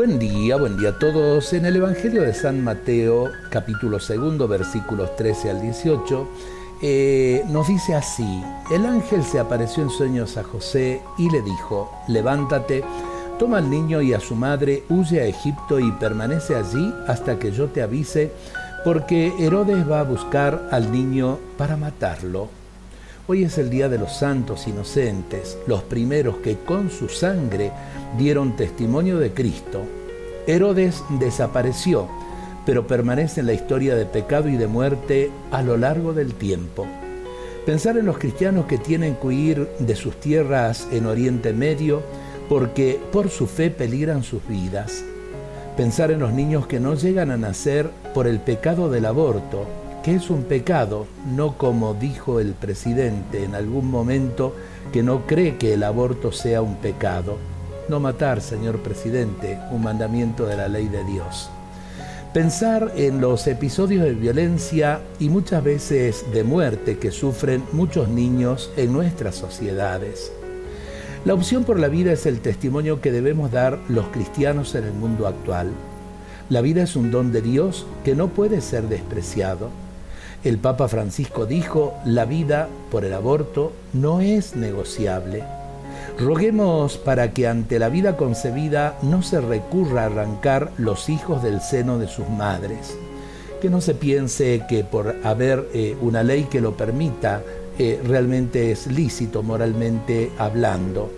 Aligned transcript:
Buen 0.00 0.18
día, 0.18 0.56
buen 0.56 0.78
día 0.78 0.88
a 0.88 0.98
todos. 0.98 1.52
En 1.52 1.66
el 1.66 1.76
Evangelio 1.76 2.22
de 2.22 2.32
San 2.32 2.64
Mateo, 2.64 3.30
capítulo 3.50 4.00
segundo, 4.00 4.48
versículos 4.48 5.14
13 5.14 5.50
al 5.50 5.60
18, 5.60 6.28
eh, 6.80 7.44
nos 7.48 7.68
dice 7.68 7.94
así, 7.94 8.42
el 8.72 8.86
ángel 8.86 9.22
se 9.22 9.38
apareció 9.38 9.82
en 9.82 9.90
sueños 9.90 10.38
a 10.38 10.42
José 10.42 11.02
y 11.18 11.28
le 11.28 11.42
dijo, 11.42 11.92
levántate, 12.08 12.82
toma 13.38 13.58
al 13.58 13.68
niño 13.68 14.00
y 14.00 14.14
a 14.14 14.20
su 14.20 14.34
madre, 14.36 14.84
huye 14.88 15.20
a 15.20 15.26
Egipto 15.26 15.78
y 15.78 15.92
permanece 15.92 16.56
allí 16.56 16.94
hasta 17.06 17.38
que 17.38 17.52
yo 17.52 17.68
te 17.68 17.82
avise, 17.82 18.32
porque 18.84 19.34
Herodes 19.38 19.86
va 19.86 20.00
a 20.00 20.04
buscar 20.04 20.66
al 20.70 20.90
niño 20.90 21.38
para 21.58 21.76
matarlo. 21.76 22.48
Hoy 23.26 23.44
es 23.44 23.58
el 23.58 23.70
día 23.70 23.88
de 23.88 23.96
los 23.96 24.12
santos 24.16 24.66
inocentes, 24.66 25.56
los 25.68 25.82
primeros 25.82 26.38
que 26.38 26.56
con 26.56 26.90
su 26.90 27.08
sangre 27.08 27.70
dieron 28.18 28.56
testimonio 28.56 29.18
de 29.18 29.32
Cristo. 29.32 29.84
Herodes 30.46 31.02
desapareció, 31.18 32.08
pero 32.66 32.86
permanece 32.86 33.40
en 33.40 33.46
la 33.46 33.52
historia 33.52 33.94
de 33.94 34.06
pecado 34.06 34.48
y 34.48 34.56
de 34.56 34.66
muerte 34.66 35.30
a 35.50 35.62
lo 35.62 35.76
largo 35.76 36.12
del 36.12 36.34
tiempo. 36.34 36.86
Pensar 37.66 37.96
en 37.96 38.06
los 38.06 38.18
cristianos 38.18 38.66
que 38.66 38.78
tienen 38.78 39.16
que 39.16 39.26
huir 39.26 39.68
de 39.78 39.96
sus 39.96 40.18
tierras 40.18 40.88
en 40.90 41.06
Oriente 41.06 41.52
Medio 41.52 42.02
porque 42.48 42.98
por 43.12 43.28
su 43.28 43.46
fe 43.46 43.70
peligran 43.70 44.22
sus 44.22 44.46
vidas. 44.48 45.04
Pensar 45.76 46.10
en 46.10 46.20
los 46.20 46.32
niños 46.32 46.66
que 46.66 46.80
no 46.80 46.94
llegan 46.94 47.30
a 47.30 47.36
nacer 47.36 47.90
por 48.12 48.26
el 48.26 48.40
pecado 48.40 48.90
del 48.90 49.06
aborto 49.06 49.66
que 50.02 50.14
es 50.14 50.30
un 50.30 50.44
pecado, 50.44 51.06
no 51.26 51.58
como 51.58 51.94
dijo 51.94 52.40
el 52.40 52.54
presidente 52.54 53.44
en 53.44 53.54
algún 53.54 53.90
momento 53.90 54.54
que 54.92 55.02
no 55.02 55.26
cree 55.26 55.56
que 55.58 55.74
el 55.74 55.82
aborto 55.82 56.32
sea 56.32 56.62
un 56.62 56.76
pecado. 56.76 57.36
No 57.90 57.98
matar, 57.98 58.40
señor 58.40 58.84
presidente, 58.84 59.58
un 59.72 59.82
mandamiento 59.82 60.46
de 60.46 60.56
la 60.56 60.68
ley 60.68 60.86
de 60.86 61.02
Dios. 61.02 61.50
Pensar 62.32 62.92
en 62.94 63.20
los 63.20 63.48
episodios 63.48 64.04
de 64.04 64.12
violencia 64.12 65.00
y 65.18 65.28
muchas 65.28 65.64
veces 65.64 66.24
de 66.32 66.44
muerte 66.44 66.98
que 66.98 67.10
sufren 67.10 67.64
muchos 67.72 68.08
niños 68.08 68.70
en 68.76 68.92
nuestras 68.92 69.34
sociedades. 69.34 70.30
La 71.24 71.34
opción 71.34 71.64
por 71.64 71.80
la 71.80 71.88
vida 71.88 72.12
es 72.12 72.26
el 72.26 72.38
testimonio 72.38 73.00
que 73.00 73.10
debemos 73.10 73.50
dar 73.50 73.80
los 73.88 74.06
cristianos 74.06 74.76
en 74.76 74.84
el 74.84 74.92
mundo 74.92 75.26
actual. 75.26 75.72
La 76.48 76.60
vida 76.60 76.84
es 76.84 76.94
un 76.94 77.10
don 77.10 77.32
de 77.32 77.42
Dios 77.42 77.88
que 78.04 78.14
no 78.14 78.28
puede 78.28 78.60
ser 78.60 78.84
despreciado. 78.84 79.68
El 80.44 80.58
Papa 80.58 80.86
Francisco 80.86 81.44
dijo, 81.44 81.94
la 82.04 82.24
vida 82.24 82.68
por 82.92 83.04
el 83.04 83.14
aborto 83.14 83.72
no 83.92 84.20
es 84.20 84.54
negociable. 84.54 85.42
Roguemos 86.18 86.98
para 86.98 87.32
que 87.32 87.46
ante 87.46 87.78
la 87.78 87.88
vida 87.88 88.16
concebida 88.16 88.98
no 89.02 89.22
se 89.22 89.40
recurra 89.40 90.02
a 90.02 90.06
arrancar 90.06 90.72
los 90.76 91.08
hijos 91.08 91.42
del 91.42 91.60
seno 91.60 91.98
de 91.98 92.08
sus 92.08 92.28
madres. 92.28 92.96
Que 93.60 93.70
no 93.70 93.80
se 93.80 93.94
piense 93.94 94.64
que 94.68 94.84
por 94.84 95.16
haber 95.24 95.68
eh, 95.74 95.96
una 96.00 96.22
ley 96.22 96.44
que 96.44 96.60
lo 96.60 96.76
permita, 96.76 97.42
eh, 97.78 98.00
realmente 98.04 98.70
es 98.70 98.86
lícito 98.86 99.42
moralmente 99.42 100.30
hablando. 100.38 101.10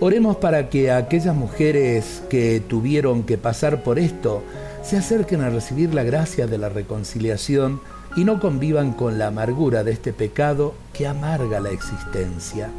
Oremos 0.00 0.36
para 0.36 0.68
que 0.68 0.92
aquellas 0.92 1.34
mujeres 1.34 2.22
que 2.28 2.60
tuvieron 2.60 3.24
que 3.24 3.36
pasar 3.36 3.82
por 3.82 3.98
esto 3.98 4.42
se 4.82 4.96
acerquen 4.96 5.40
a 5.42 5.50
recibir 5.50 5.92
la 5.92 6.04
gracia 6.04 6.46
de 6.46 6.56
la 6.56 6.68
reconciliación 6.68 7.80
y 8.16 8.24
no 8.24 8.40
convivan 8.40 8.92
con 8.92 9.18
la 9.18 9.26
amargura 9.26 9.84
de 9.84 9.92
este 9.92 10.12
pecado 10.12 10.74
que 10.92 11.06
amarga 11.06 11.60
la 11.60 11.70
existencia. 11.70 12.70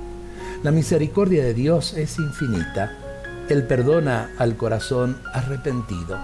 La 0.62 0.72
misericordia 0.72 1.46
de 1.46 1.54
Dios 1.54 1.94
es 1.94 2.20
infinita. 2.20 2.92
Él 3.48 3.66
perdona 3.66 4.30
al 4.38 4.58
corazón 4.58 5.18
arrepentido. 5.34 6.18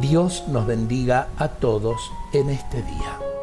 Dios 0.00 0.44
nos 0.48 0.66
bendiga 0.66 1.28
a 1.36 1.48
todos 1.48 2.00
en 2.32 2.48
este 2.48 2.78
día. 2.78 3.37